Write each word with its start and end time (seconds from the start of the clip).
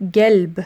gelb. 0.00 0.64